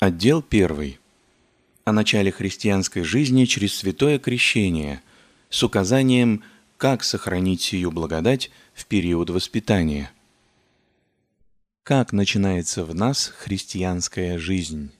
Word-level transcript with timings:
Отдел 0.00 0.44
1. 0.48 0.96
О 1.84 1.92
начале 1.92 2.30
христианской 2.30 3.02
жизни 3.02 3.46
через 3.46 3.74
святое 3.74 4.20
крещение 4.20 5.02
с 5.50 5.64
указанием, 5.64 6.44
как 6.76 7.02
сохранить 7.02 7.62
сию 7.62 7.90
благодать 7.90 8.52
в 8.74 8.86
период 8.86 9.28
воспитания. 9.30 10.12
Как 11.82 12.12
начинается 12.12 12.84
в 12.84 12.94
нас 12.94 13.26
христианская 13.26 14.38
жизнь? 14.38 14.92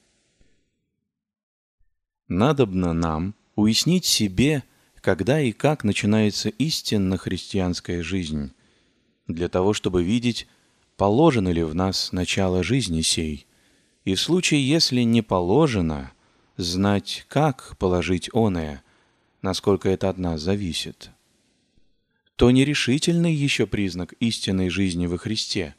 Надобно 2.26 2.92
нам 2.92 3.36
уяснить 3.54 4.04
себе, 4.04 4.64
когда 5.00 5.40
и 5.40 5.52
как 5.52 5.84
начинается 5.84 6.48
истинно 6.48 7.18
христианская 7.18 8.02
жизнь, 8.02 8.50
для 9.28 9.48
того, 9.48 9.74
чтобы 9.74 10.02
видеть, 10.02 10.48
положено 10.96 11.50
ли 11.50 11.62
в 11.62 11.76
нас 11.76 12.10
начало 12.10 12.64
жизни 12.64 13.02
сей– 13.02 13.44
и 14.08 14.14
в 14.14 14.20
случае, 14.22 14.66
если 14.66 15.02
не 15.02 15.20
положено, 15.20 16.12
знать, 16.56 17.26
как 17.28 17.76
положить 17.76 18.30
оное, 18.32 18.82
насколько 19.42 19.90
это 19.90 20.08
от 20.08 20.16
нас 20.16 20.40
зависит. 20.40 21.10
То 22.36 22.50
нерешительный 22.50 23.34
еще 23.34 23.66
признак 23.66 24.14
истинной 24.14 24.70
жизни 24.70 25.06
во 25.06 25.18
Христе, 25.18 25.74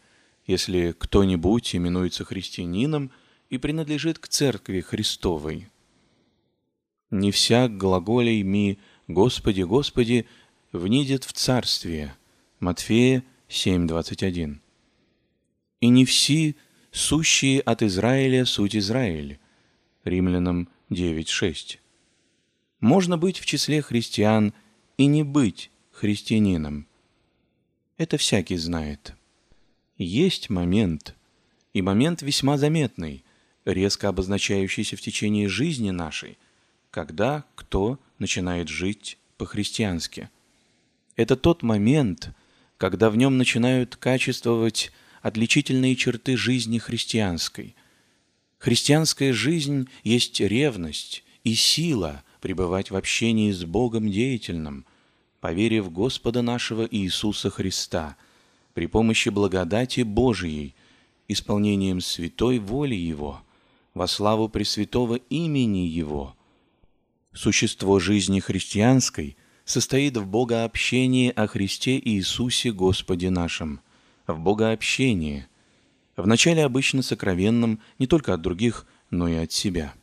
если 0.46 0.96
кто-нибудь 0.96 1.76
именуется 1.76 2.24
христианином 2.24 3.10
и 3.50 3.58
принадлежит 3.58 4.20
к 4.20 4.28
Церкви 4.28 4.82
Христовой. 4.82 5.68
«Не 7.10 7.32
всяк 7.32 7.78
глаголей 7.78 8.44
ми 8.44 8.78
«Господи, 9.08 9.64
Господи» 9.64 10.28
внидет 10.72 11.24
в 11.24 11.34
Царствие» 11.34 12.16
Матфея 12.60 13.24
7:21. 13.50 14.60
«И 15.82 15.88
не 15.88 16.06
все 16.06 16.56
сущие 16.92 17.62
от 17.62 17.82
Израиля 17.84 18.46
суть 18.46 18.76
Израиль. 18.76 19.40
Римлянам 20.04 20.70
9.6. 20.90 21.78
Можно 22.80 23.18
быть 23.18 23.40
в 23.40 23.46
числе 23.46 23.82
христиан 23.82 24.54
и 24.98 25.06
не 25.06 25.24
быть 25.24 25.72
христианином. 25.92 26.88
Это 27.98 28.18
всякий 28.18 28.56
знает. 28.56 29.14
Есть 29.98 30.50
момент, 30.50 31.16
и 31.74 31.82
момент 31.82 32.22
весьма 32.22 32.58
заметный, 32.58 33.26
резко 33.66 34.08
обозначающийся 34.08 34.96
в 34.96 35.02
течение 35.02 35.50
жизни 35.50 35.92
нашей, 35.92 36.38
когда 36.92 37.44
кто 37.56 38.00
начинает 38.18 38.70
жить 38.70 39.18
по-христиански. 39.38 40.30
Это 41.18 41.36
тот 41.36 41.64
момент, 41.64 42.32
когда 42.78 43.10
в 43.10 43.18
нем 43.18 43.38
начинают 43.38 43.98
качествовать 43.98 44.94
отличительные 45.22 45.96
черты 45.96 46.38
жизни 46.38 46.78
христианской. 46.78 47.76
Христианская 48.58 49.34
жизнь 49.34 49.90
есть 50.04 50.40
ревность 50.40 51.24
и 51.44 51.56
сила 51.56 52.24
пребывать 52.42 52.92
в 52.92 52.96
общении 52.96 53.52
с 53.52 53.64
Богом 53.64 54.10
деятельным, 54.10 54.86
поверив 55.40 55.92
Господа 55.92 56.42
нашего 56.42 56.88
Иисуса 56.90 57.50
Христа, 57.50 58.18
при 58.74 58.86
помощи 58.86 59.30
благодати 59.30 60.02
Божией, 60.02 60.76
исполнением 61.28 62.02
святой 62.02 62.60
воли 62.60 62.96
Его, 62.96 63.42
во 63.94 64.08
славу 64.08 64.48
Пресвятого 64.50 65.16
имени 65.16 65.88
Его. 65.88 66.36
Существо 67.34 68.00
жизни 68.00 68.40
христианской 68.40 69.38
состоит 69.66 70.18
в 70.18 70.26
богообщении 70.26 71.30
о 71.30 71.48
Христе 71.48 72.00
Иисусе 72.00 72.72
Господе 72.72 73.30
нашем– 73.30 73.82
в 74.34 74.40
богообщении, 74.40 75.48
вначале 76.16 76.64
обычно 76.64 77.02
сокровенном 77.02 77.80
не 77.98 78.08
только 78.08 78.34
от 78.34 78.42
других, 78.42 78.86
но 79.10 79.28
и 79.28 79.36
от 79.36 79.52
себя. 79.52 79.94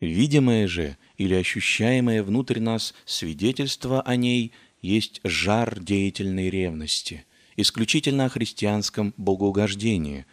Видимое 0.00 0.68
же 0.68 0.96
или 1.16 1.34
ощущаемое 1.34 2.22
внутрь 2.22 2.60
нас 2.60 2.94
свидетельство 3.04 4.02
о 4.02 4.16
ней 4.16 4.52
есть 4.82 5.20
жар 5.24 5.80
деятельной 5.80 6.50
ревности, 6.50 7.24
исключительно 7.56 8.26
о 8.26 8.28
христианском 8.28 9.14
богоугождении, 9.16 10.26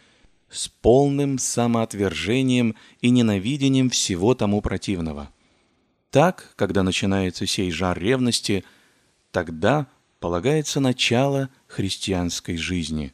с 0.50 0.68
полным 0.68 1.38
самоотвержением 1.38 2.76
и 3.00 3.10
ненавидением 3.10 3.90
всего 3.90 4.34
тому 4.34 4.60
противного. 4.60 5.30
Так, 6.10 6.52
когда 6.56 6.82
начинается 6.82 7.46
сей 7.46 7.72
жар 7.72 7.98
ревности, 7.98 8.64
тогда 9.32 9.88
полагается 10.24 10.80
начало 10.80 11.50
христианской 11.66 12.56
жизни, 12.56 13.12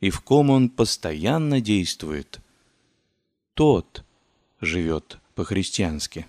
и 0.00 0.10
в 0.10 0.22
ком 0.22 0.50
он 0.50 0.70
постоянно 0.70 1.60
действует, 1.60 2.40
тот 3.54 4.04
живет 4.60 5.20
по-христиански. 5.36 6.26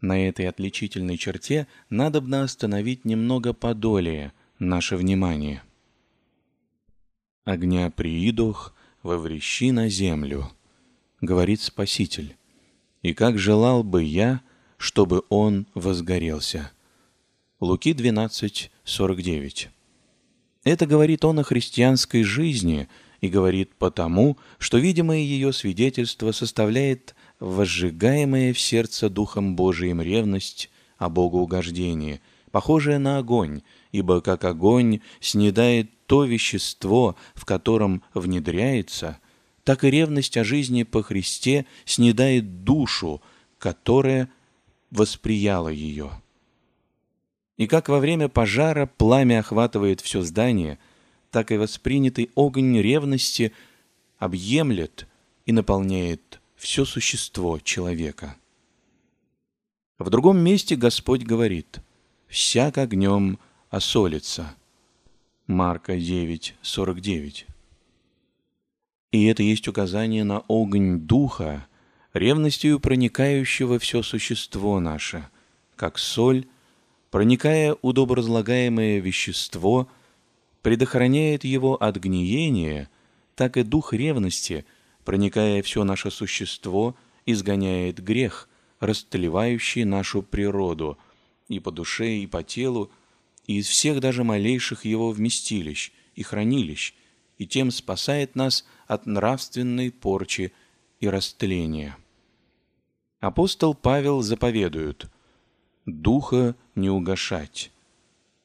На 0.00 0.28
этой 0.28 0.48
отличительной 0.48 1.16
черте 1.16 1.66
надобно 1.90 2.44
остановить 2.44 3.04
немного 3.04 3.52
подолее 3.54 4.32
наше 4.60 4.96
внимание. 4.96 5.64
«Огня 7.42 7.90
приидох, 7.90 8.72
воврещи 9.02 9.72
на 9.72 9.88
землю»,— 9.88 10.48
говорит 11.20 11.60
Спаситель, 11.60 12.36
«и 13.02 13.14
как 13.14 13.36
желал 13.36 13.82
бы 13.82 14.04
я, 14.04 14.42
чтобы 14.76 15.24
он 15.28 15.66
возгорелся». 15.74 16.70
Луки 17.60 17.92
12, 17.92 18.70
49. 18.84 19.68
Это 20.62 20.86
говорит 20.86 21.24
он 21.24 21.40
о 21.40 21.42
христианской 21.42 22.22
жизни 22.22 22.88
и 23.20 23.26
говорит 23.26 23.74
потому, 23.74 24.38
что 24.58 24.78
видимое 24.78 25.18
ее 25.18 25.52
свидетельство 25.52 26.30
составляет 26.30 27.16
возжигаемая 27.40 28.52
в 28.52 28.60
сердце 28.60 29.10
Духом 29.10 29.56
Божиим 29.56 30.00
ревность 30.00 30.70
о 30.98 31.08
Богоугождении, 31.08 32.20
похожая 32.52 33.00
на 33.00 33.18
огонь, 33.18 33.62
ибо 33.90 34.20
как 34.20 34.44
огонь 34.44 35.00
снедает 35.18 35.90
то 36.06 36.24
вещество, 36.24 37.16
в 37.34 37.44
котором 37.44 38.04
внедряется, 38.14 39.18
так 39.64 39.82
и 39.82 39.90
ревность 39.90 40.36
о 40.36 40.44
жизни 40.44 40.84
по 40.84 41.02
Христе 41.02 41.66
снедает 41.84 42.62
душу, 42.62 43.20
которая 43.58 44.30
восприяла 44.92 45.70
ее. 45.70 46.12
И 47.58 47.66
как 47.66 47.88
во 47.88 47.98
время 47.98 48.28
пожара 48.28 48.86
пламя 48.86 49.40
охватывает 49.40 50.00
все 50.00 50.22
здание, 50.22 50.78
так 51.30 51.50
и 51.50 51.56
воспринятый 51.56 52.30
огонь 52.36 52.80
ревности 52.80 53.52
объемлет 54.18 55.06
и 55.44 55.52
наполняет 55.52 56.40
все 56.56 56.84
существо 56.84 57.58
человека. 57.58 58.36
В 59.98 60.08
другом 60.08 60.38
месте 60.38 60.76
Господь 60.76 61.24
говорит 61.24 61.80
«всяк 62.28 62.78
огнем 62.78 63.38
осолится». 63.70 64.54
Марка 65.48 65.98
9, 65.98 66.54
49. 66.62 67.46
И 69.10 69.24
это 69.24 69.42
есть 69.42 69.66
указание 69.66 70.22
на 70.22 70.44
огонь 70.48 71.00
Духа, 71.00 71.66
ревностью 72.12 72.78
проникающего 72.78 73.80
все 73.80 74.02
существо 74.02 74.78
наше, 74.78 75.28
как 75.74 75.98
соль 75.98 76.46
проникая 77.10 77.76
удоборазлагаемое 77.82 78.98
вещество, 78.98 79.88
предохраняет 80.62 81.44
его 81.44 81.82
от 81.82 81.96
гниения, 81.96 82.90
так 83.34 83.56
и 83.56 83.62
дух 83.62 83.92
ревности, 83.92 84.66
проникая 85.04 85.62
все 85.62 85.84
наше 85.84 86.10
существо, 86.10 86.96
изгоняет 87.24 88.02
грех, 88.02 88.48
растлевающий 88.80 89.84
нашу 89.84 90.22
природу 90.22 90.98
и 91.48 91.60
по 91.60 91.70
душе, 91.70 92.16
и 92.16 92.26
по 92.26 92.42
телу, 92.42 92.90
и 93.46 93.58
из 93.58 93.68
всех 93.68 94.00
даже 94.00 94.24
малейших 94.24 94.84
его 94.84 95.10
вместилищ 95.10 95.92
и 96.14 96.22
хранилищ, 96.22 96.94
и 97.38 97.46
тем 97.46 97.70
спасает 97.70 98.34
нас 98.34 98.66
от 98.86 99.06
нравственной 99.06 99.90
порчи 99.90 100.52
и 101.00 101.08
растления. 101.08 101.96
Апостол 103.20 103.74
Павел 103.74 104.20
заповедует– 104.20 105.06
духа 105.92 106.54
не 106.78 106.88
угашать. 106.90 107.70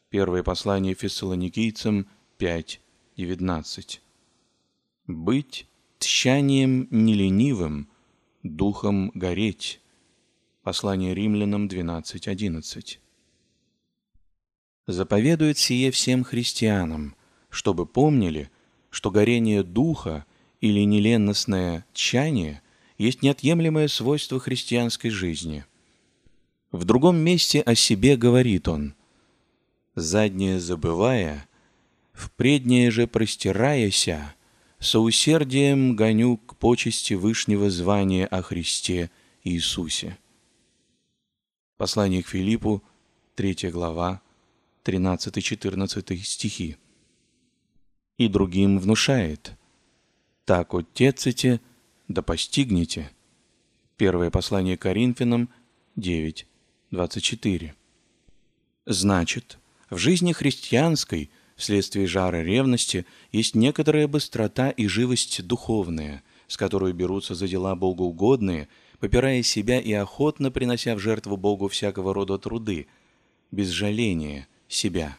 Первое 0.10 0.44
послание 0.44 0.94
фессалоникийцам 0.94 2.08
5.19. 2.40 4.00
Быть 5.08 5.68
тщанием 6.00 6.88
неленивым, 6.92 7.88
духом 8.44 9.12
гореть. 9.14 9.80
Послание 10.64 11.14
римлянам 11.14 11.68
12.11. 11.68 12.98
Заповедует 14.86 15.58
сие 15.58 15.92
всем 15.92 16.24
христианам, 16.24 17.16
чтобы 17.50 17.86
помнили, 17.86 18.50
что 18.90 19.12
горение 19.12 19.64
духа 19.64 20.26
или 20.62 20.82
неленностное 20.82 21.86
тщание 21.94 22.62
есть 22.98 23.22
неотъемлемое 23.22 23.88
свойство 23.88 24.40
христианской 24.40 25.10
жизни– 25.10 25.66
в 26.74 26.86
другом 26.86 27.18
месте 27.18 27.62
о 27.62 27.76
себе 27.76 28.18
говорит 28.18 28.68
он 28.68 28.96
«Заднее 29.96 30.60
забывая, 30.60 31.48
в 32.14 32.32
преднее 32.32 32.90
же 32.90 33.06
простираяся, 33.06 34.34
соусердием 34.80 35.96
гоню 35.96 36.38
к 36.38 36.58
почести 36.58 37.14
Вышнего 37.14 37.70
звания 37.70 38.26
о 38.26 38.42
Христе 38.42 39.12
Иисусе. 39.44 40.18
Послание 41.78 42.24
к 42.24 42.28
Филиппу, 42.30 42.84
3 43.36 43.70
глава, 43.70 44.22
13-14 44.84 46.18
стихи. 46.24 46.78
И 48.18 48.28
другим 48.28 48.80
внушает, 48.80 49.54
«Так 50.46 50.74
отеците, 50.74 51.62
да 52.08 52.24
постигнете». 52.24 53.12
Первое 53.96 54.32
послание 54.32 54.76
Коринфянам, 54.76 55.50
9, 55.96 56.48
24. 56.94 57.76
Значит, 58.86 59.58
в 59.90 59.98
жизни 59.98 60.32
христианской– 60.32 61.30
Вследствие 61.56 62.08
жара 62.08 62.44
ревности 62.44 63.06
есть 63.32 63.56
некоторая 63.56 64.08
быстрота 64.08 64.70
и 64.70 64.88
живость 64.88 65.46
духовная, 65.46 66.24
с 66.48 66.58
которой 66.58 66.94
берутся 66.94 67.36
за 67.36 67.48
дела 67.48 67.76
богоугодные, 67.76 68.68
попирая 69.00 69.44
себя 69.44 69.80
и 69.80 69.94
охотно 69.94 70.52
принося 70.52 70.96
в 70.96 71.00
жертву 71.00 71.38
Богу 71.38 71.68
всякого 71.68 72.14
рода 72.14 72.38
труды, 72.38 72.88
без 73.52 73.70
жаления 73.70 74.48
себя. 74.68 75.18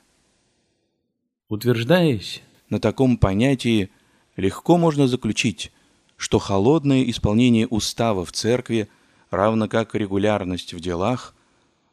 Утверждаясь 1.49 2.43
на 2.69 2.81
таком 2.81 3.17
понятии, 3.17 3.91
легко 4.37 4.77
можно 4.77 5.07
заключить, 5.07 5.73
что 6.17 6.39
холодное 6.39 7.09
исполнение 7.09 7.69
устава 7.69 8.25
в 8.25 8.33
церкви, 8.33 8.89
равно 9.31 9.69
как 9.69 9.95
регулярность 9.95 10.75
в 10.75 10.81
делах, 10.81 11.35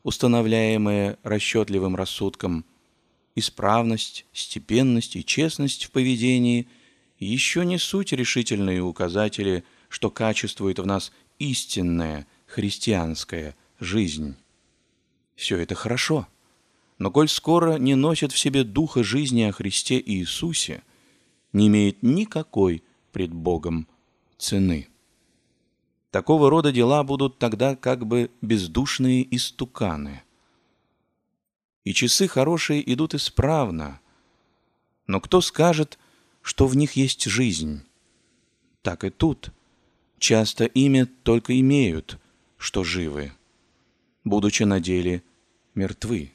устанавливаемая 0.04 1.18
расчетливым 1.24 1.96
рассудком– 1.96 2.66
исправность, 3.36 4.26
степенность 4.34 5.16
и 5.16 5.26
честность 5.26 5.86
в 5.86 5.92
поведении 5.92 6.68
еще 7.20 7.66
не 7.66 7.78
суть 7.78 8.12
решительные 8.14 8.82
указатели, 8.82 9.64
что 9.90 10.10
качествует 10.10 10.80
в 10.80 10.86
нас 10.86 11.12
истинная 11.40 12.28
христианская 12.46 13.56
жизнь. 13.80 14.36
Все 15.36 15.58
это 15.58 15.76
хорошо, 15.76 16.28
но 16.98 17.12
коль 17.12 17.30
скоро 17.30 17.78
не 17.78 17.96
носит 17.96 18.32
в 18.32 18.38
себе 18.38 18.64
духа 18.64 19.04
жизни 19.04 19.44
о 19.44 19.52
Христе 19.52 20.02
Иисусе, 20.04 20.84
не 21.54 21.68
имеет 21.68 22.04
никакой 22.04 22.84
пред 23.12 23.34
Богом 23.34 23.88
цены. 24.38 24.88
Такого 26.12 26.50
рода 26.50 26.72
дела 26.72 27.04
будут 27.04 27.40
тогда 27.40 27.76
как 27.76 28.06
бы 28.06 28.30
бездушные 28.42 29.36
истуканы– 29.36 30.24
и 31.84 31.94
часы 31.94 32.28
хорошие 32.28 32.94
идут 32.94 33.16
исправно. 33.16 34.00
Но 35.08 35.20
кто 35.20 35.42
скажет, 35.42 35.98
что 36.42 36.68
в 36.68 36.76
них 36.76 36.94
есть 36.94 37.24
жизнь? 37.26 37.84
Так 38.82 39.04
и 39.04 39.10
тут. 39.10 39.52
Часто 40.20 40.66
имя 40.66 41.08
только 41.24 41.60
имеют, 41.60 42.20
что 42.58 42.84
живы, 42.84 43.32
будучи 44.24 44.64
на 44.64 44.80
деле 44.80 45.24
мертвы. 45.74 46.32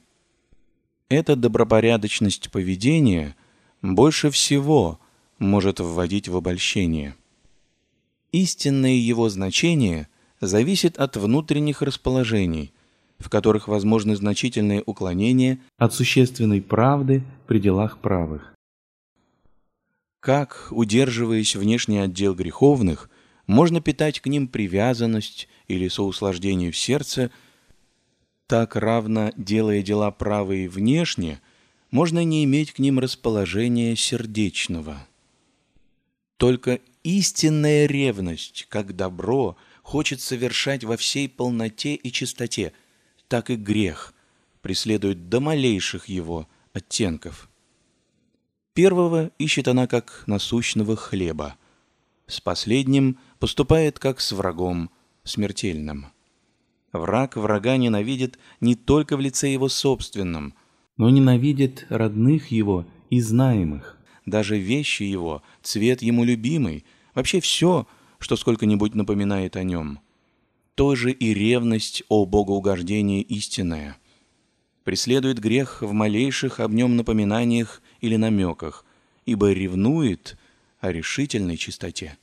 Эта 1.09 1.37
добропорядочность 1.37 2.51
поведения 2.51 3.37
больше 3.83 4.31
всего 4.31 4.99
может 5.39 5.79
вводить 5.79 6.27
в 6.27 6.37
обольщение. 6.37 7.15
Истинное 8.37 8.93
его 8.93 9.31
значение 9.31 10.09
зависит 10.43 10.99
от 10.99 11.17
внутренних 11.17 11.81
расположений, 11.81 12.75
в 13.19 13.31
которых 13.31 13.67
возможны 13.67 14.15
значительные 14.15 14.83
уклонения 14.85 15.59
от 15.79 15.95
существенной 15.95 16.61
правды 16.61 17.23
при 17.47 17.61
делах 17.61 17.97
правых. 17.97 18.53
Как, 20.21 20.69
удерживаясь 20.71 21.57
внешний 21.57 21.97
отдел 21.97 22.35
греховных, 22.35 23.09
можно 23.47 23.81
питать 23.81 24.21
к 24.21 24.27
ним 24.27 24.49
привязанность 24.49 25.49
или 25.67 25.89
соуслаждение 25.89 26.71
в 26.71 26.77
сердце, 26.77 27.31
так 28.47 28.77
равно, 28.77 29.33
делая 29.39 29.81
дела 29.81 30.11
правые 30.11 30.69
внешне, 30.69 31.41
можно 31.91 32.23
не 32.23 32.45
иметь 32.45 32.73
к 32.73 32.81
ним 32.81 32.99
расположения 32.99 33.97
сердечного. 33.97 35.07
Только 36.37 36.81
истинная 37.07 37.87
ревность, 37.87 38.67
как 38.69 38.97
добро, 38.97 39.57
хочет 39.83 40.21
совершать 40.21 40.85
во 40.85 40.97
всей 40.97 41.29
полноте 41.29 41.95
и 41.95 42.13
чистоте– 42.13 42.73
так 43.29 43.51
и 43.51 43.57
грех 43.57 44.15
преследует 44.63 45.29
до 45.29 45.41
малейших 45.41 46.09
его 46.09 46.49
оттенков. 46.73 47.49
Первого 48.75 49.31
ищет 49.39 49.69
она 49.69 49.87
как 49.87 50.25
насущного 50.27 50.97
хлеба, 50.97 51.57
с 52.27 52.41
последним 52.41 53.19
поступает 53.39 53.99
как 53.99 54.21
с 54.21 54.33
врагом 54.33 54.91
смертельным. 55.25 56.07
Враг 56.93 57.37
врага 57.37 57.77
ненавидит 57.77 58.39
не 58.61 58.75
только 58.75 59.17
в 59.17 59.21
лице 59.21 59.53
его 59.53 59.69
собственном, 59.69 60.55
но 60.97 61.11
ненавидит 61.11 61.87
родных 61.89 62.51
его 62.51 62.87
и 63.11 63.21
знаемых, 63.21 63.99
даже 64.25 64.59
вещи 64.59 65.05
его, 65.05 65.43
цвет 65.63 66.03
ему 66.03 66.25
любимый, 66.25 66.85
вообще 67.17 67.41
все, 67.41 67.89
что 68.21 68.37
сколько-нибудь 68.37 68.95
напоминает 68.95 69.57
о 69.57 69.65
нем– 69.65 69.99
тоже 70.77 71.11
и 71.11 71.35
ревность 71.35 72.05
о 72.09 72.27
богоугождении 72.27 73.23
истинная. 73.23 73.97
Преследует 74.85 75.41
грех 75.41 75.83
в 75.83 75.93
малейших 75.93 76.61
об 76.61 76.73
нем 76.73 76.97
напоминаниях 76.97 77.83
или 78.01 78.17
намеках, 78.17 78.85
ибо 79.25 79.53
ревнует 79.53 80.39
о 80.79 80.93
решительной 80.93 81.57
чистоте. 81.57 82.19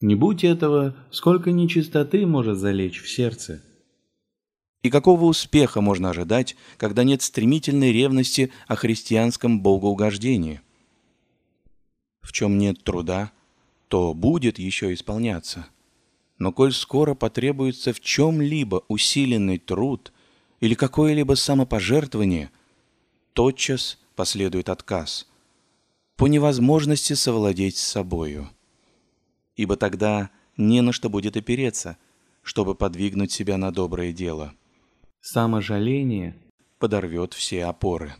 Не 0.00 0.16
будь 0.16 0.44
этого, 0.44 0.96
сколько 1.10 1.52
нечистоты 1.52 2.26
может 2.26 2.58
залечь 2.58 3.00
в 3.00 3.08
сердце. 3.08 3.62
И 4.82 4.90
какого 4.90 5.26
успеха 5.26 5.80
можно 5.80 6.10
ожидать, 6.10 6.56
когда 6.78 7.04
нет 7.04 7.22
стремительной 7.22 7.92
ревности 7.92 8.50
о 8.66 8.76
христианском 8.76 9.60
богоугождении? 9.60 10.62
В 12.22 12.32
чем 12.32 12.58
нет 12.58 12.82
труда, 12.82 13.30
то 13.88 14.14
будет 14.14 14.58
еще 14.58 14.92
исполняться– 14.92 15.66
но 16.38 16.52
коль 16.52 16.72
скоро 16.72 17.14
потребуется 17.14 17.92
в 17.92 18.00
чем-либо 18.00 18.84
усиленный 18.88 19.58
труд 19.58 20.12
или 20.60 20.74
какое-либо 20.74 21.34
самопожертвование, 21.34 22.50
тотчас 23.32 23.98
последует 24.16 24.68
отказ 24.68 25.28
по 26.16 26.26
невозможности 26.26 27.14
совладеть 27.14 27.76
с 27.76 27.82
собою. 27.82 28.48
Ибо 29.56 29.76
тогда 29.76 30.30
не 30.56 30.80
на 30.80 30.92
что 30.92 31.10
будет 31.10 31.36
опереться, 31.36 31.96
чтобы 32.42 32.74
подвигнуть 32.74 33.32
себя 33.32 33.56
на 33.56 33.72
доброе 33.72 34.12
дело. 34.12 34.54
Саможаление 35.20 36.36
подорвет 36.78 37.34
все 37.34 37.64
опоры. 37.64 38.14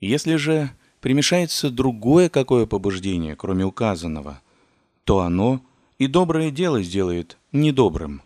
Если 0.00 0.36
же 0.36 0.70
примешается 1.00 1.70
другое 1.70 2.28
какое 2.28 2.66
побуждение, 2.66 3.36
кроме 3.36 3.64
указанного, 3.64 4.40
то 5.04 5.20
оно– 5.20 5.60
и 5.98 6.06
доброе 6.06 6.50
дело 6.50 6.82
сделает 6.82 7.38
недобрым. 7.52 8.22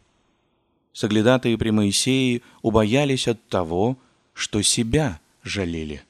Соглядатые 0.93 1.57
при 1.57 1.71
Моисее 1.71 2.43
убоялись 2.63 3.29
от 3.29 3.47
того, 3.49 3.97
что 4.33 4.61
себя 4.63 5.21
жалели. 5.43 6.03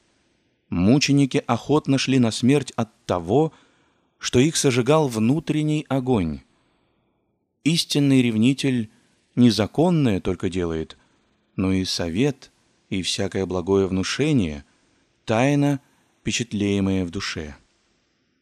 Мученики 0.70 1.42
охотно 1.46 1.98
шли 1.98 2.18
на 2.18 2.30
смерть 2.30 2.72
от 2.76 2.88
того, 3.04 3.52
что 4.18 4.38
их 4.38 4.56
сожигал 4.56 5.08
внутренний 5.08 5.84
огонь. 5.88 6.40
Истинный 7.64 8.22
ревнитель 8.22 8.90
незаконное 9.36 10.20
только 10.20 10.48
делает, 10.48 10.96
но 11.56 11.72
и 11.72 11.84
совет, 11.84 12.50
и 12.88 13.02
всякое 13.02 13.44
благое 13.44 13.86
внушение, 13.86 14.64
тайна, 15.24 15.80
впечатлеемое 16.20 17.04
в 17.04 17.10
душе. 17.10 17.56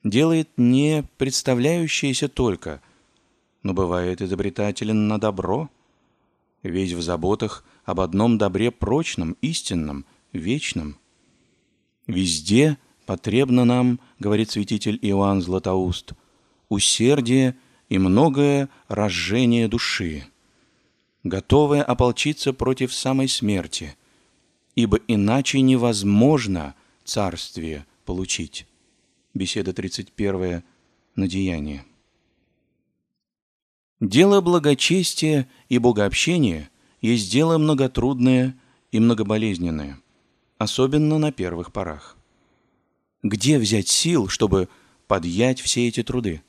Делает 0.04 0.48
не 0.56 1.04
представляющееся 1.16 2.28
только– 2.28 2.80
но 3.62 3.74
бывает 3.74 4.22
изобретателен 4.22 5.08
на 5.08 5.18
добро, 5.18 5.68
весь 6.62 6.92
в 6.92 7.02
заботах 7.02 7.64
об 7.84 8.00
одном 8.00 8.38
добре 8.38 8.70
прочном, 8.70 9.36
истинном, 9.40 10.04
вечном. 10.32 10.96
Везде 12.06 12.78
потребно 13.06 13.64
нам, 13.64 14.00
говорит 14.18 14.50
святитель 14.50 14.98
Иоанн 15.02 15.42
Златоуст, 15.42 16.12
усердие 16.68 17.56
и 17.88 17.98
многое 17.98 18.68
разжение 18.88 19.68
души, 19.68 20.24
готовое 21.24 21.82
ополчиться 21.82 22.52
против 22.52 22.94
самой 22.94 23.28
смерти, 23.28 23.96
ибо 24.74 24.98
иначе 25.08 25.60
невозможно 25.60 26.74
царствие 27.08 27.86
получить. 28.04 28.66
Беседа 29.32 29.72
31 29.72 30.62
на 31.16 31.26
деяние. 31.26 31.84
Дело 33.98 34.40
благочестия 34.40 35.48
и 35.68 35.78
богообщения 35.78 36.70
есть 37.00 37.32
дело 37.32 37.58
многотрудное 37.58 38.56
и 38.92 39.00
многоболезненное, 39.00 39.98
особенно 40.58 41.18
на 41.18 41.32
первых 41.32 41.72
порах. 41.72 42.16
Где 43.22 43.58
взять 43.58 43.88
сил, 43.88 44.28
чтобы 44.28 44.68
подъять 45.06 45.60
все 45.60 45.88
эти 45.88 46.02
труды. 46.02 46.42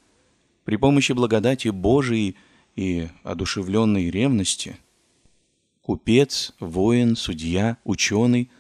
При 0.66 0.76
помощи 0.76 1.14
благодати 1.14 1.70
Божией 1.70 2.36
и 2.76 3.08
одушевленной 3.24 4.12
ревности 4.12 4.78
купец, 5.82 6.54
воин, 6.60 7.16
судья, 7.16 7.78
ученый 7.84 8.52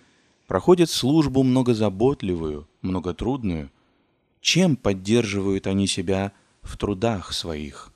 проходят 0.49 0.89
службу 0.89 1.43
многозаботливую, 1.43 2.67
многотрудную. 2.81 3.71
Чем 4.41 4.75
поддерживают 4.75 5.67
они 5.67 5.85
себя 5.85 6.33
в 6.63 6.75
трудах 6.75 7.33
своих? 7.33 7.93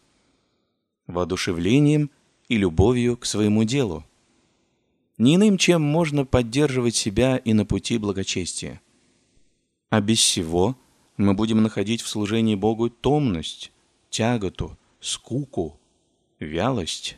Воодушевлением 1.07 2.11
и 2.49 2.57
любовью 2.57 3.17
к 3.17 3.25
своему 3.25 3.63
делу. 3.63 4.05
Не 5.17 5.35
иным, 5.37 5.57
чем 5.57 5.81
можно 5.81 6.25
поддерживать 6.27 6.95
себя 6.95 7.37
и 7.37 7.53
на 7.53 7.65
пути 7.65 7.97
благочестия. 7.97 8.81
А 9.89 9.99
без 9.99 10.19
всего 10.19 10.77
мы 11.17 11.33
будем 11.33 11.63
находить 11.63 12.01
в 12.01 12.07
служении 12.07 12.53
Богу 12.53 12.91
томность, 12.91 13.71
тяготу, 14.11 14.77
скуку, 14.99 15.79
вялость. 16.39 17.17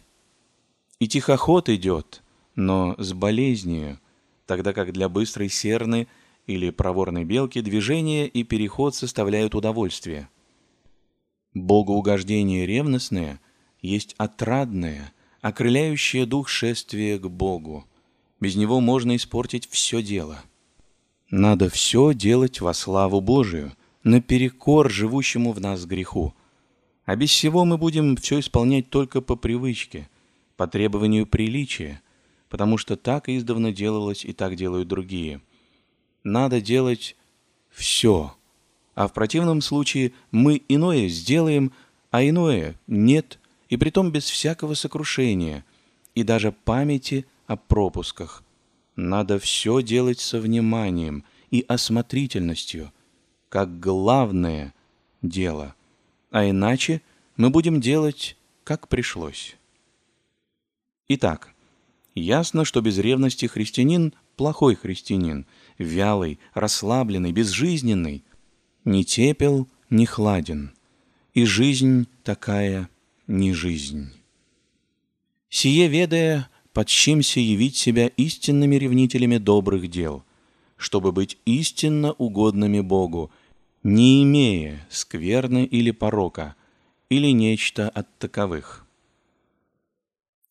И 0.99 1.09
тихоход 1.09 1.67
идет, 1.67 2.23
но 2.55 2.95
с 2.97 3.11
болезнью, 3.11 3.99
тогда 4.45 4.73
как 4.73 4.91
для 4.91 5.09
быстрой 5.09 5.49
серны 5.49 6.07
или 6.47 6.69
проворной 6.69 7.25
белки 7.25 7.61
движение 7.61 8.27
и 8.27 8.43
переход 8.43 8.95
составляют 8.95 9.55
удовольствие. 9.55 10.29
Богоугождение 11.53 12.65
ревностное 12.65 13.39
есть 13.81 14.13
отрадное, 14.17 15.13
окрыляющее 15.41 16.25
дух 16.25 16.49
шествие 16.49 17.17
к 17.17 17.27
Богу. 17.27 17.85
Без 18.39 18.55
него 18.55 18.81
можно 18.81 19.15
испортить 19.15 19.67
все 19.69 20.01
дело. 20.01 20.43
Надо 21.29 21.69
все 21.69 22.13
делать 22.13 22.61
во 22.61 22.73
славу 22.73 23.21
Божию, 23.21 23.73
наперекор 24.03 24.91
живущему 24.91 25.53
в 25.53 25.61
нас 25.61 25.85
греху. 25.85 26.33
А 27.05 27.15
без 27.15 27.29
всего 27.29 27.65
мы 27.65 27.77
будем 27.77 28.15
все 28.17 28.39
исполнять 28.39 28.89
только 28.89 29.21
по 29.21 29.35
привычке, 29.35 30.09
по 30.57 30.67
требованию 30.67 31.25
приличия, 31.25 32.01
потому 32.55 32.77
что 32.77 32.95
так 32.95 33.27
издавна 33.27 33.73
делалось 33.73 34.23
и 34.23 34.31
так 34.31 34.55
делают 34.55 34.87
другие. 34.87 35.41
Надо 36.23 36.61
делать 36.61 37.17
все, 37.69 38.33
а 38.93 39.09
в 39.09 39.13
противном 39.13 39.59
случае 39.59 40.13
мы 40.31 40.61
иное 40.69 41.09
сделаем, 41.09 41.73
а 42.11 42.23
иное 42.23 42.79
нет, 42.87 43.39
и 43.67 43.75
притом 43.75 44.09
без 44.09 44.29
всякого 44.29 44.73
сокрушения, 44.73 45.65
и 46.13 46.23
даже 46.23 46.53
памяти 46.53 47.25
о 47.45 47.57
пропусках. 47.57 48.41
Надо 48.95 49.37
все 49.37 49.81
делать 49.81 50.21
со 50.21 50.39
вниманием 50.39 51.25
и 51.51 51.65
осмотрительностью, 51.67 52.93
как 53.49 53.81
главное 53.81 54.73
дело, 55.21 55.75
а 56.31 56.49
иначе 56.49 57.01
мы 57.35 57.49
будем 57.49 57.81
делать, 57.81 58.37
как 58.63 58.87
пришлось. 58.87 59.57
Итак, 61.09 61.54
ясно, 62.15 62.65
что 62.65 62.81
без 62.81 62.97
ревности 62.97 63.45
христианин– 63.45 64.13
плохой 64.35 64.75
христианин, 64.75 65.45
вялый, 65.77 66.39
расслабленный, 66.53 67.31
безжизненный, 67.31 68.23
ни 68.83 69.03
тепел, 69.03 69.67
ни 69.89 70.05
хладен, 70.05 70.73
и 71.33 71.45
жизнь 71.45 72.07
такая 72.23 72.89
не 73.27 73.53
жизнь. 73.53 74.11
Сие 75.49 75.87
ведая, 75.87 76.49
подчимся 76.73 77.39
явить 77.39 77.77
себя 77.77 78.07
истинными 78.07 78.75
ревнителями 78.75 79.37
добрых 79.37 79.89
дел, 79.89 80.23
чтобы 80.77 81.11
быть 81.11 81.37
истинно 81.45 82.11
угодными 82.13 82.81
Богу, 82.81 83.31
не 83.83 84.23
имея 84.23 84.85
скверны 84.89 85.63
или 85.65 85.91
порока, 85.91 86.55
или 87.09 87.27
нечто 87.31 87.87
от 87.89 88.17
таковых. 88.17 88.85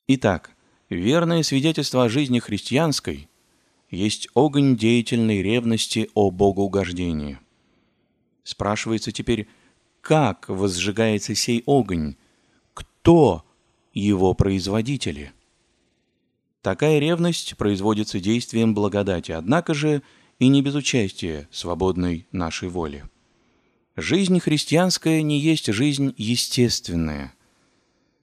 Итак, 0.06 0.53
верное 0.94 1.42
свидетельство 1.42 2.04
о 2.04 2.08
жизни 2.08 2.38
христианской 2.38 3.28
есть 3.90 4.28
огонь 4.34 4.76
деятельной 4.76 5.42
ревности 5.42 6.10
о 6.14 6.30
богоугождении. 6.30 7.38
Спрашивается 8.42 9.12
теперь, 9.12 9.48
как 10.00 10.48
возжигается 10.48 11.34
сей 11.34 11.62
огонь, 11.66 12.16
кто 12.74 13.44
его 13.92 14.34
производители– 14.34 15.32
Такая 16.64 16.98
ревность 16.98 17.58
производится 17.58 18.20
действием 18.20 18.72
благодати, 18.72 19.32
однако 19.32 19.74
же 19.74 20.02
и 20.38 20.48
не 20.48 20.62
без 20.62 20.74
участия 20.74 21.46
свободной 21.52 22.26
нашей 22.32 22.70
воли. 22.70 23.04
Жизнь 23.96 24.40
христианская 24.40 25.20
не 25.20 25.38
есть 25.38 25.66
жизнь 25.66 26.14
естественная. 26.16 27.34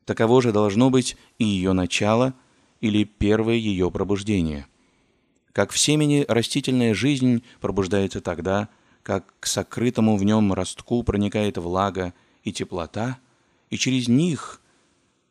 Таково 0.06 0.42
же 0.42 0.51
должно 0.51 0.90
быть 0.90 1.18
и 1.38 1.46
ее 1.46 1.74
начало 1.74 2.34
или 2.82 3.06
первое 3.06 3.56
ее 3.56 3.90
пробуждение. 3.90 4.68
Как 5.54 5.72
в 5.72 5.80
семени 5.80 6.26
растительная 6.28 6.94
жизнь 6.94 7.44
пробуждается 7.60 8.22
тогда, 8.22 8.70
как 9.04 9.34
к 9.40 9.48
сокрытому 9.48 10.18
в 10.18 10.24
нем 10.24 10.52
ростку 10.54 11.04
проникает 11.04 11.58
влага 11.58 12.14
и 12.44 12.52
теплота, 12.52 13.18
и 13.70 13.78
через 13.78 14.08
них 14.08 14.62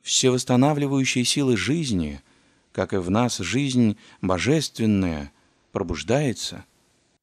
все 0.02 0.30
восстанавливающие 0.30 1.24
силы 1.24 1.56
жизни– 1.56 2.22
как 2.72 2.92
и 2.92 2.96
в 2.96 3.10
нас 3.10 3.38
жизнь 3.38 3.96
божественная 4.22 5.32
пробуждается, 5.72 6.64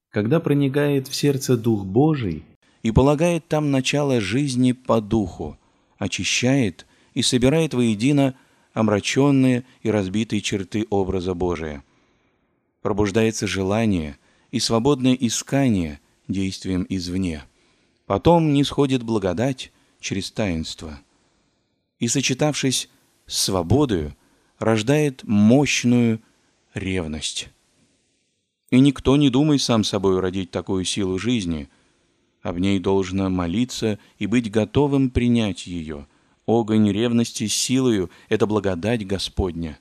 когда 0.10 0.40
проникает 0.40 1.08
в 1.08 1.16
сердце 1.16 1.58
Дух 1.58 1.86
Божий 1.86 2.44
и 2.84 2.92
полагает 2.92 3.48
там 3.48 3.72
начало 3.72 4.22
жизни 4.22 4.72
по 4.72 5.02
Духу, 5.02 5.58
очищает 5.98 6.86
и 7.14 7.22
собирает 7.22 7.74
воедино 7.74 8.36
омраченные 8.78 9.66
и 9.82 9.90
разбитые 9.90 10.42
черты 10.42 10.86
образа 10.92 11.34
Божия. 11.34 11.84
Пробуждается 12.84 13.48
желание 13.48 14.20
и 14.52 14.60
свободное 14.60 15.16
искание 15.16 16.00
действием 16.28 16.86
извне. 16.88 17.44
Потом 18.06 18.54
не 18.54 18.64
сходит 18.64 19.02
благодать 19.02 19.72
через 20.00 20.30
таинство. 20.30 21.00
И, 21.98 22.08
сочетавшись 22.08 22.88
с 23.26 23.46
свободою, 23.46 24.16
рождает 24.60 25.24
мощную 25.24 26.22
ревность. 26.76 27.50
И 28.70 28.80
никто 28.80 29.18
не 29.18 29.32
думает 29.32 29.64
сам 29.64 29.84
собой 29.84 30.20
родить 30.20 30.52
такую 30.52 30.86
силу 30.86 31.18
жизни, 31.18 31.68
в 32.44 32.60
ней 32.60 32.80
должно 32.80 33.32
молиться 33.32 33.98
и 34.20 34.28
быть 34.28 34.52
готовым 34.52 35.10
принять 35.10 35.66
ее. 35.66 36.06
Огонь 36.48 36.92
ревности 36.92 37.48
силою— 37.48 38.10
это 38.30 38.48
благодать 38.48 39.06
Господня. 39.06 39.78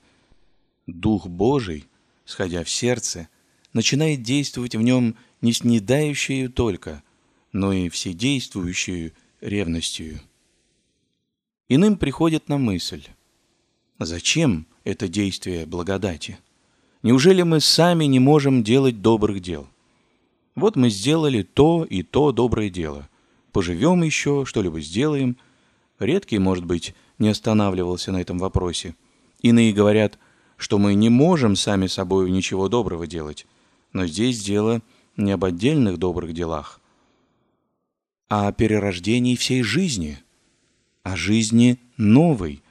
Дух 0.87 1.27
Божий, 1.27 1.87
сходя 2.25 2.65
в 2.65 2.69
сердце, 2.69 3.29
начинает 3.73 4.23
действовать 4.23 4.75
в 4.75 4.83
нем 4.83 5.17
не 5.41 5.53
снедающую 5.53 6.51
только, 6.51 7.03
но 7.53 7.73
и 7.73 7.89
вседействующую 7.89 9.13
ревностью. 9.41 10.21
Иным 11.69 11.97
приходит 11.97 12.49
на 12.49 12.59
мысль— 12.59 13.05
Зачем 13.99 14.67
это 14.85 15.09
действие 15.09 15.65
благодати? 15.65 16.39
Неужели 17.03 17.43
мы 17.43 17.61
сами 17.61 18.05
не 18.05 18.19
можем 18.19 18.63
делать 18.63 19.01
добрых 19.01 19.41
дел? 19.41 19.67
Вот 20.55 20.77
мы 20.77 20.91
сделали 20.91 21.43
то 21.43 21.85
и 21.85 22.03
то 22.03 22.31
доброе 22.33 22.69
дело. 22.69 23.09
Поживем 23.53 24.03
еще, 24.03 24.45
что-либо 24.45 24.81
сделаем. 24.83 25.39
Редкий, 25.99 26.39
может 26.39 26.65
быть, 26.65 26.95
не 27.19 27.29
останавливался 27.29 28.13
на 28.13 28.21
этом 28.21 28.39
вопросе. 28.39 28.95
Иные 29.41 29.73
говорят, 29.73 30.19
что 30.57 30.79
мы 30.79 30.95
не 30.95 31.09
можем 31.09 31.57
сами 31.57 31.87
собой 31.87 32.31
ничего 32.31 32.69
доброго 32.69 33.07
делать. 33.07 33.47
Но 33.93 34.07
здесь 34.07 34.43
дело 34.43 34.83
не 35.17 35.33
об 35.33 35.45
отдельных 35.45 35.99
добрых 35.99 36.35
делах, 36.35 36.81
а 38.29 38.49
о 38.49 38.53
перерождении 38.53 39.37
всей 39.37 39.63
жизни, 39.63 40.19
о 41.03 41.17
жизни 41.17 41.79
новой, 41.97 42.63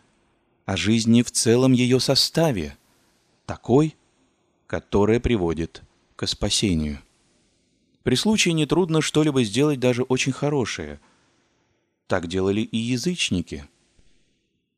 о 0.65 0.77
жизни 0.77 1.21
в 1.21 1.31
целом 1.31 1.71
ее 1.71 1.99
составе, 1.99 2.77
такой, 3.45 3.95
которая 4.67 5.19
приводит 5.19 5.83
к 6.15 6.27
спасению. 6.27 6.99
При 8.03 8.15
случае 8.15 8.53
нетрудно 8.53 9.01
что-либо 9.01 9.43
сделать 9.43 9.79
даже 9.79 10.03
очень 10.03 10.31
хорошее. 10.31 10.99
Так 12.07 12.27
делали 12.27 12.61
и 12.61 12.77
язычники. 12.77 13.65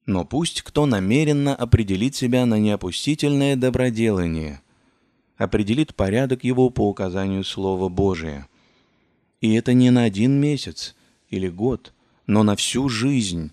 Но 0.06 0.24
пусть 0.24 0.62
кто 0.62 0.86
намеренно 0.86 1.54
определит 1.54 2.16
себя 2.16 2.46
на 2.46 2.58
неопустительное 2.58 3.58
доброделание, 3.58 4.62
определит 5.36 5.94
порядок 5.94 6.46
его 6.46 6.70
по 6.70 6.88
указанию 6.88 7.44
Слова 7.44 7.90
Божия. 7.90 8.48
И 9.42 9.54
это 9.54 9.74
не 9.74 9.92
на 9.92 10.04
один 10.04 10.40
месяц 10.40 10.96
или 11.30 11.50
год, 11.50 11.94
но 12.26 12.44
на 12.44 12.56
всю 12.56 12.88
жизнь, 12.88 13.52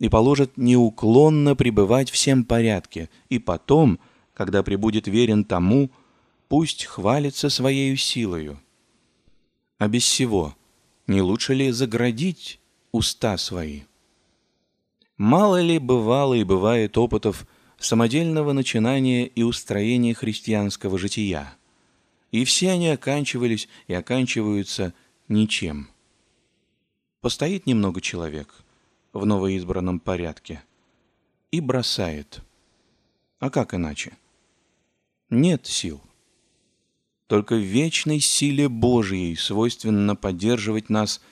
и 0.00 0.08
положит 0.08 0.56
неуклонно 0.56 1.54
пребывать 1.54 2.10
всем 2.10 2.44
порядке, 2.44 3.08
и 3.28 3.38
потом, 3.38 4.00
когда 4.34 4.64
прибудет 4.64 5.06
верен 5.06 5.44
тому, 5.44 5.92
пусть 6.48 6.84
хвалится 6.86 7.48
своею 7.48 7.96
силою. 7.96 8.60
А 9.78 9.86
без 9.86 10.02
всего 10.02 10.56
Не 11.08 11.20
лучше 11.20 11.54
ли 11.54 11.70
заградить 11.72 12.60
уста 12.92 13.36
свои? 13.36 13.82
Мало 15.16 15.60
ли 15.60 15.78
бывало 15.78 16.34
и 16.34 16.44
бывает 16.44 16.96
опытов 16.96 17.46
самодельного 17.78 18.52
начинания 18.52 19.26
и 19.26 19.42
устроения 19.42 20.14
христианского 20.14 20.98
жития, 20.98 21.56
и 22.30 22.44
все 22.44 22.70
они 22.70 22.88
оканчивались 22.88 23.68
и 23.88 23.94
оканчиваются 23.94 24.94
ничем. 25.28 25.88
Постоит 27.20 27.66
немного 27.66 28.00
человек 28.00 28.62
в 29.12 29.26
новоизбранном 29.26 30.00
порядке 30.00 30.62
и 31.50 31.60
бросает. 31.60 32.40
А 33.38 33.50
как 33.50 33.74
иначе? 33.74 34.16
Нет 35.30 35.66
сил. 35.66 36.00
Только 37.26 37.54
в 37.54 37.60
вечной 37.60 38.20
силе 38.20 38.68
Божьей 38.68 39.36
свойственно 39.36 40.16
поддерживать 40.16 40.90
нас 40.90 41.22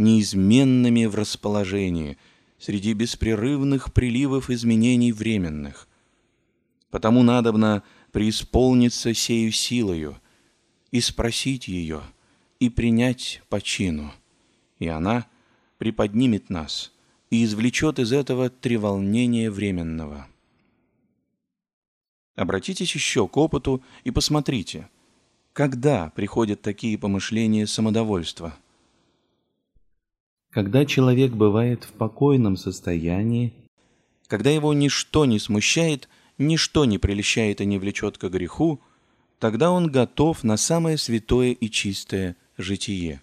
неизменными 0.00 1.04
в 1.04 1.14
расположении 1.14 2.18
среди 2.58 2.92
беспрерывных 2.92 3.92
приливов 3.92 4.50
изменений 4.50 5.12
временных. 5.12 5.88
Потому 6.90 7.22
надобно 7.22 7.82
преисполниться 8.10 9.14
сею 9.14 9.52
силою 9.52 10.16
и 10.90 11.00
спросить 11.00 11.68
ее, 11.68 12.02
и 12.58 12.68
принять 12.68 13.42
по 13.48 13.60
чину, 13.60 14.12
и 14.78 14.88
она 14.88 15.26
приподнимет 15.78 16.50
нас 16.50 16.92
и 17.30 17.44
извлечет 17.44 17.98
из 17.98 18.12
этого 18.12 18.50
треволнения 18.50 19.50
временного. 19.50 20.26
Обратитесь 22.34 22.94
еще 22.94 23.28
к 23.28 23.36
опыту 23.36 23.82
и 24.04 24.10
посмотрите, 24.10 24.88
когда 25.52 26.10
приходят 26.10 26.62
такие 26.62 26.96
помышления 26.98 27.66
самодовольства. 27.66 28.56
Когда 30.50 30.84
человек 30.84 31.32
бывает 31.32 31.84
в 31.84 31.92
покойном 31.92 32.56
состоянии, 32.56 33.54
когда 34.26 34.50
его 34.50 34.72
ничто 34.74 35.24
не 35.24 35.38
смущает, 35.38 36.08
ничто 36.38 36.84
не 36.84 36.98
прельщает 36.98 37.60
и 37.60 37.66
не 37.66 37.78
влечет 37.78 38.18
к 38.18 38.28
греху, 38.28 38.80
тогда 39.38 39.70
он 39.70 39.86
готов 39.90 40.42
на 40.42 40.56
самое 40.56 40.98
святое 40.98 41.52
и 41.52 41.70
чистое 41.70 42.36
житие. 42.58 43.22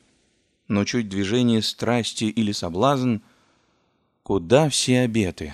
Но 0.69 0.86
чуть 0.86 1.10
движение 1.10 1.62
страсти 1.62 2.25
или 2.25 2.53
соблазн, 2.53 3.17
куда 4.24 4.69
все 4.69 5.01
обеты? 5.01 5.53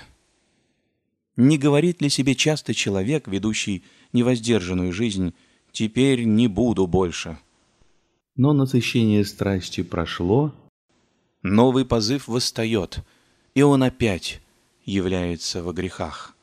Не 1.35 1.57
говорит 1.57 2.01
ли 2.03 2.09
себе 2.09 2.35
часто 2.35 2.75
человек, 2.75 3.27
ведущий 3.27 3.83
невоздержанную 4.11 4.93
жизнь, 4.93 5.33
«теперь 5.71 6.23
не 6.25 6.47
буду 6.47 6.85
больше»? 6.85 7.39
Но 8.35 8.53
насыщение 8.53 9.25
страстью 9.25 9.85
прошло, 9.85 10.53
новый 11.43 11.85
позыв 11.85 12.27
восстает, 12.27 12.99
и 13.53 13.61
он 13.61 13.83
опять 13.83 14.41
является 14.85 15.61
во 15.61 15.73
грехах. 15.73 16.35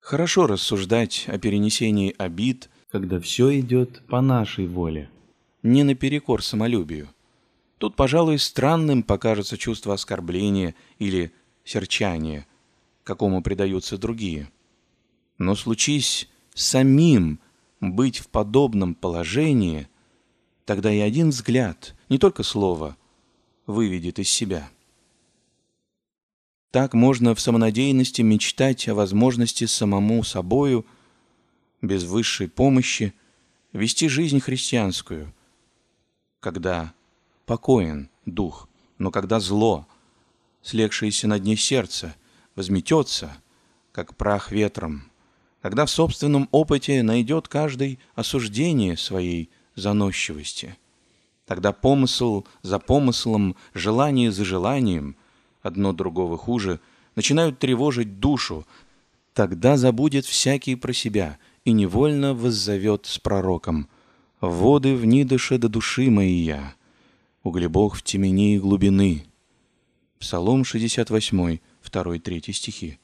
Хорошо 0.00 0.46
рассуждать 0.46 1.24
о 1.28 1.38
перенесении 1.38 2.14
обид, 2.18 2.70
когда 2.90 3.18
все 3.18 3.58
идет 3.58 4.02
по 4.06 4.20
нашей 4.20 4.66
воле, 4.66 5.10
не 5.62 5.82
наперекор 5.82 6.42
самолюбию. 6.42 7.08
Тут, 7.78 7.96
пожалуй, 7.96 8.38
странным 8.38 9.02
покажется 9.02 9.56
чувство 9.56 9.94
оскорбления 9.94 10.74
или 10.98 11.32
серчания, 11.64 12.46
какому 13.02 13.42
предаются 13.42 13.98
другие. 13.98 14.50
Но 15.38 15.54
случись 15.54 16.28
самим 16.54 17.40
быть 17.80 18.18
в 18.18 18.28
подобном 18.28 18.94
положении, 18.94 19.88
тогда 20.64 20.92
и 20.92 20.98
один 20.98 21.30
взгляд, 21.30 21.96
не 22.08 22.18
только 22.18 22.42
слово, 22.42 22.96
выведет 23.66 24.18
из 24.18 24.28
себя. 24.28 24.70
Так 26.70 26.94
можно 26.94 27.34
в 27.34 27.40
самонадеянности 27.40 28.22
мечтать 28.22 28.88
о 28.88 28.94
возможности 28.94 29.66
самому 29.66 30.24
собою, 30.24 30.86
без 31.82 32.04
высшей 32.04 32.48
помощи, 32.48 33.12
вести 33.72 34.08
жизнь 34.08 34.40
христианскую, 34.40 35.34
когда 36.40 36.94
покоен 37.44 38.08
дух, 38.24 38.68
но 38.98 39.10
когда 39.10 39.40
зло, 39.40 39.86
слегшееся 40.62 41.28
на 41.28 41.38
дне 41.38 41.56
сердца, 41.56 42.14
возметется, 42.54 43.36
как 43.92 44.16
прах 44.16 44.50
ветром, 44.50 45.10
когда 45.60 45.86
в 45.86 45.90
собственном 45.90 46.48
опыте 46.52 47.02
найдет 47.02 47.48
каждый 47.48 47.98
осуждение 48.14 48.96
своей 48.96 49.50
заносчивости. 49.74 50.76
Тогда 51.46 51.72
помысл 51.72 52.44
за 52.62 52.78
помыслом, 52.78 53.56
желание 53.74 54.30
за 54.30 54.44
желанием, 54.44 55.16
одно 55.62 55.92
другого 55.92 56.38
хуже, 56.38 56.80
начинают 57.16 57.58
тревожить 57.58 58.20
душу, 58.20 58.66
тогда 59.34 59.76
забудет 59.76 60.24
всякий 60.24 60.76
про 60.76 60.92
себя 60.92 61.38
и 61.64 61.72
невольно 61.72 62.34
воззовет 62.34 63.06
с 63.06 63.18
пророком 63.18 63.88
«Воды 64.40 64.94
в 64.96 65.04
нидыше 65.04 65.58
до 65.58 65.68
души 65.68 66.10
мои 66.10 66.34
я, 66.34 66.74
углебог 67.42 67.94
в 67.94 68.02
темени 68.02 68.56
и 68.56 68.58
глубины». 68.58 69.26
Псалом 70.18 70.64
68, 70.64 71.58
2-3 71.84 72.52
стихи. 72.52 72.98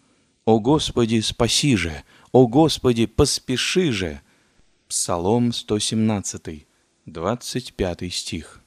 «О 0.45 0.61
Господи, 0.61 1.21
спаси 1.21 1.77
же! 1.77 2.05
О 2.33 2.47
Господи, 2.47 3.07
поспеши 3.07 3.93
же!» 3.93 4.21
Псалом 4.89 5.53
117, 5.53 6.68
25 7.13 8.13
стих. 8.13 8.61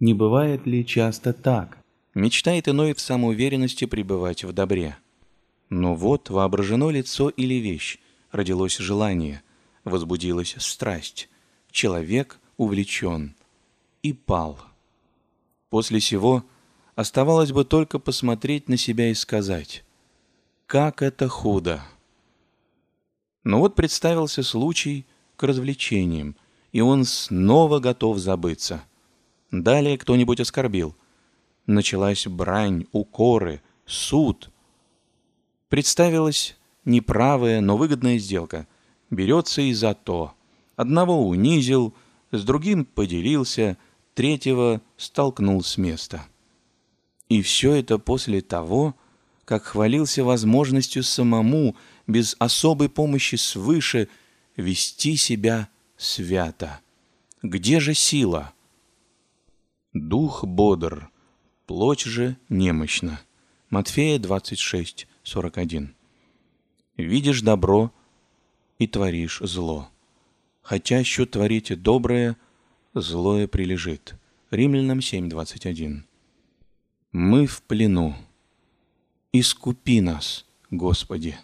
Не 0.00 0.14
бывает 0.14 0.66
ли 0.66 0.84
часто 0.84 1.32
так? 1.32 1.78
Мечтает 2.14 2.68
иной 2.68 2.92
в 2.92 3.00
самоуверенности 3.00 3.86
пребывать 3.86 4.44
в 4.44 4.52
добре. 4.52 4.96
Но 5.70 5.94
вот 5.94 6.28
воображено 6.28 6.90
лицо 6.90 7.30
или 7.30 7.54
вещь, 7.54 7.98
родилось 8.30 8.76
желание, 8.76 9.42
возбудилась 9.84 10.54
страсть, 10.58 11.30
человек 11.70 12.38
увлечен 12.58 13.34
и 14.02 14.12
пал. 14.12 14.58
После 15.70 16.00
сего 16.00 16.44
оставалось 16.94 17.52
бы 17.52 17.64
только 17.64 17.98
посмотреть 17.98 18.68
на 18.68 18.76
себя 18.76 19.10
и 19.10 19.14
сказать, 19.14 19.84
как 20.66 21.00
это 21.00 21.28
худо. 21.28 21.82
Но 23.44 23.60
вот 23.60 23.74
представился 23.74 24.42
случай 24.42 25.06
к 25.36 25.44
развлечениям, 25.44 26.36
и 26.72 26.80
он 26.80 27.04
снова 27.04 27.78
готов 27.78 28.18
забыться. 28.18 28.82
Далее 29.50 29.98
кто-нибудь 29.98 30.40
оскорбил. 30.40 30.96
Началась 31.66 32.26
брань, 32.26 32.86
укоры, 32.92 33.62
суд. 33.86 34.50
Представилась 35.68 36.56
неправая, 36.84 37.60
но 37.60 37.76
выгодная 37.76 38.18
сделка. 38.18 38.66
Берется 39.10 39.60
и 39.62 39.72
за 39.74 39.94
то. 39.94 40.32
Одного 40.74 41.28
унизил, 41.28 41.94
с 42.32 42.42
другим 42.42 42.86
поделился, 42.86 43.76
третьего 44.14 44.80
столкнул 44.96 45.62
с 45.62 45.76
места. 45.76 46.26
И 47.28 47.42
все 47.42 47.74
это 47.74 47.98
после 47.98 48.40
того, 48.40 48.96
как 49.44 49.64
хвалился 49.64 50.24
возможностью 50.24 51.02
самому, 51.02 51.76
без 52.06 52.34
особой 52.38 52.88
помощи 52.88 53.36
свыше, 53.36 54.08
вести 54.56 55.16
себя 55.16 55.68
свято. 56.02 56.80
Где 57.42 57.80
же 57.80 57.94
сила? 57.94 58.52
Дух 59.92 60.44
бодр, 60.44 61.10
плоть 61.66 62.02
же 62.02 62.36
немощна. 62.48 63.20
Матфея 63.70 64.18
26, 64.18 65.06
41. 65.22 65.94
Видишь 66.96 67.42
добро 67.42 67.92
и 68.78 68.86
творишь 68.86 69.40
зло. 69.40 69.88
Хотя 70.60 70.98
еще 70.98 71.24
творите 71.26 71.76
доброе, 71.76 72.36
злое 72.94 73.48
прилежит. 73.48 74.14
Римлянам 74.50 75.00
7, 75.00 75.28
21. 75.28 76.06
Мы 77.12 77.46
в 77.46 77.62
плену. 77.62 78.14
Искупи 79.32 80.00
нас, 80.00 80.44
Господи. 80.70 81.38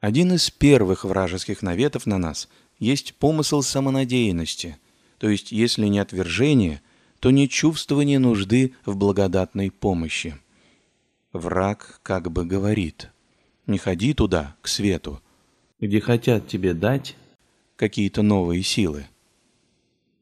Один 0.00 0.32
из 0.32 0.50
первых 0.50 1.04
вражеских 1.04 1.62
наветов 1.62 2.06
на 2.06 2.18
нас– 2.18 2.48
есть 2.82 3.14
помысл 3.14 3.62
самонадеянности, 3.62 4.76
то 5.18 5.28
есть 5.28 5.52
если 5.52 5.86
не 5.86 6.00
отвержение, 6.00 6.82
то 7.20 7.30
не 7.30 7.48
чувствование 7.48 8.18
нужды 8.18 8.74
в 8.84 8.96
благодатной 8.96 9.70
помощи. 9.70 10.36
Враг 11.32 12.00
как 12.02 12.32
бы 12.32 12.44
говорит, 12.44 13.12
не 13.68 13.78
ходи 13.78 14.14
туда, 14.14 14.56
к 14.62 14.66
свету, 14.66 15.22
где 15.78 16.00
хотят 16.00 16.48
тебе 16.48 16.74
дать 16.74 17.16
какие-то 17.76 18.22
новые 18.22 18.64
силы. 18.64 19.06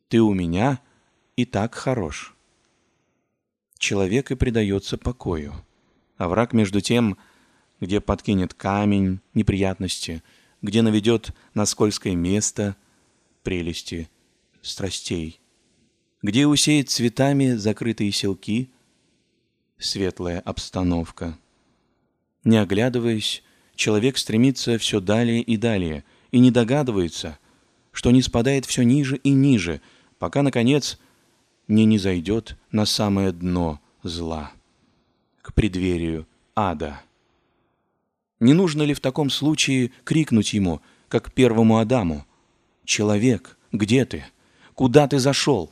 Ты 0.09 0.21
у 0.21 0.35
меня 0.35 0.81
и 1.37 1.47
так 1.47 1.75
хорош. 1.75 2.37
Человек 3.79 4.33
и 4.33 4.35
предается 4.35 4.99
покою, 4.99 5.55
а 6.19 6.29
враг 6.29 6.53
между 6.53 6.83
тем, 6.83 7.17
где 7.81 8.03
подкинет 8.03 8.53
камень, 8.53 9.21
неприятности– 9.33 10.23
где 10.63 10.83
наведет 10.83 11.31
на 11.55 11.67
скользкое 11.67 12.15
место 12.15 12.77
прелести 13.43 14.09
страстей. 14.63 15.41
где 16.23 16.47
усеет 16.47 16.91
цветами 16.91 17.53
закрытые 17.55 18.13
селки, 18.13 18.71
светлая 19.79 20.41
обстановка. 20.41 21.39
Не 22.45 22.59
оглядываясь, 22.59 23.43
человек 23.75 24.19
стремится 24.19 24.77
все 24.77 25.01
далее 25.01 25.41
и 25.41 25.57
далее 25.57 26.05
и 26.31 26.39
не 26.39 26.51
догадывается, 26.51 27.39
что 27.93 28.11
не 28.11 28.21
спадает 28.21 28.67
все 28.67 28.83
ниже 28.83 29.17
и 29.17 29.31
ниже, 29.31 29.81
пока, 30.19 30.43
наконец, 30.43 30.99
не 31.69 31.87
низойдет 31.87 32.59
на 32.71 32.85
самое 32.85 33.33
дно 33.33 33.81
зла, 34.03 34.53
к 35.41 35.55
преддверию 35.55 36.27
ада. 36.55 37.01
Не 38.41 38.55
нужно 38.55 38.83
ли 38.83 38.95
в 38.95 39.01
таком 39.01 39.31
случае 39.31 39.93
крикнуть 40.05 40.55
ему, 40.55 40.81
как 41.09 41.33
первому 41.33 41.79
Адаму, 41.79 42.27
«Человек, 42.85 43.57
где 43.71 44.05
ты? 44.05 44.25
Куда 44.75 45.07
ты 45.07 45.19
зашел?» 45.19 45.71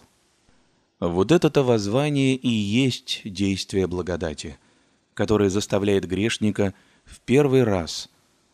Вот 1.00 1.32
это-то 1.32 1.62
воззвание 1.62 2.34
и 2.34 2.48
есть 2.48 3.22
действие 3.24 3.86
благодати, 3.86 4.58
которое 5.14 5.48
заставляет 5.48 6.06
грешника 6.06 6.74
в 7.04 7.20
первый 7.20 7.64
раз 7.64 8.10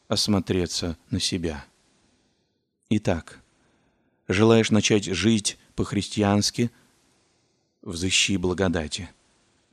осмотреться 0.08 0.96
на 1.10 1.20
себя. 1.20 1.64
Итак, 2.90 3.42
желаешь 4.28 4.70
начать 4.70 5.04
жить 5.04 5.58
по-христиански, 5.74 6.70
взыщи 7.82 8.36
благодати. 8.36 9.10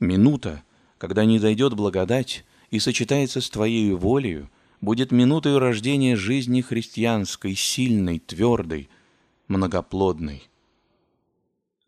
Минута, 0.00 0.62
когда 0.98 1.24
не 1.24 1.38
дойдет 1.38 1.74
благодать 1.74 2.44
и 2.72 2.80
сочетается 2.80 3.40
с 3.40 3.48
твоей 3.48 3.92
волею, 3.92 4.50
будет 4.80 5.12
минутой 5.12 5.58
рождения 5.58 6.16
жизни 6.16 6.60
христианской, 6.60 7.54
сильной, 7.54 8.18
твердой, 8.18 8.88
многоплодной 9.46 10.42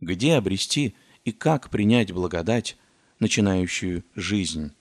где 0.05 0.35
обрести 0.35 0.95
и 1.25 1.33
как 1.33 1.71
принять 1.71 2.13
благодать, 2.13 2.77
начинающую 3.19 4.05
жизнь. 4.15 4.73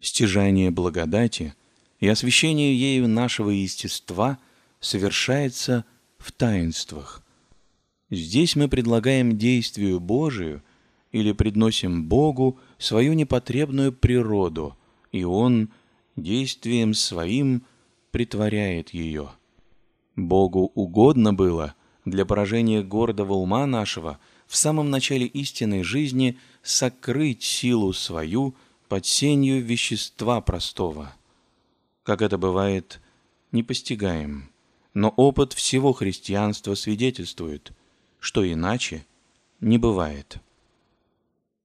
Стяжание 0.00 0.70
благодати 0.70 1.54
и 1.98 2.08
освящение 2.08 2.78
ею 2.78 3.08
нашего 3.08 3.50
естества 3.50 4.38
совершается 4.80 5.84
в 6.18 6.32
таинствах. 6.32 7.24
Здесь 8.10 8.54
мы 8.54 8.68
предлагаем 8.68 9.36
действию 9.38 9.98
Божию 9.98 10.62
или 11.12 11.32
предносим 11.32 12.04
Богу 12.04 12.60
свою 12.78 13.14
непотребную 13.14 13.92
природу, 13.92 14.76
и 15.16 15.24
Он 15.24 15.70
действием 16.14 16.94
своим 16.94 17.62
притворяет 18.10 18.90
ее. 18.90 19.30
Богу 20.14 20.70
угодно 20.74 21.34
было– 21.34 21.74
для 22.06 22.24
поражения 22.24 22.82
гордого 22.82 23.34
ума 23.34 23.66
нашего 23.66 24.18
в 24.46 24.56
самом 24.56 24.90
начале 24.90 25.26
истинной 25.26 25.82
жизни 25.82 26.38
сокрыть 26.62 27.42
силу 27.42 27.92
свою 27.92 28.54
под 28.88 29.04
сенью 29.04 29.62
вещества 29.62 30.40
простого. 30.40 31.12
Как 32.04 32.22
это 32.22 32.38
бывает, 32.38 33.00
не 33.50 33.64
постигаем, 33.64 34.50
но 34.94 35.08
опыт 35.08 35.52
всего 35.52 35.92
христианства 35.92 36.74
свидетельствует, 36.74 37.72
что 38.20 38.50
иначе 38.50 39.04
не 39.60 39.76
бывает. 39.76 40.38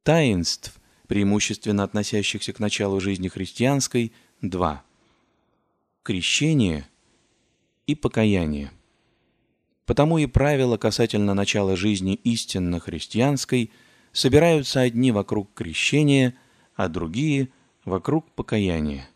Таинств, 0.01 0.80
преимущественно 1.11 1.83
относящихся 1.83 2.53
к 2.53 2.59
началу 2.61 3.01
жизни 3.01 3.27
христианской, 3.27 4.13
два. 4.41 4.81
Крещение 6.03 6.87
и 7.85 7.95
покаяние. 7.95 8.71
Потому 9.85 10.19
и 10.19 10.25
правила 10.25 10.77
касательно 10.77 11.33
начала 11.33 11.75
жизни 11.75 12.13
истинно 12.13 12.79
христианской 12.79 13.71
собираются 14.13 14.79
одни 14.79 15.11
вокруг 15.11 15.53
крещения, 15.53 16.33
а 16.75 16.87
другие– 16.87 17.49
вокруг 17.83 18.31
покаяния. 18.31 19.09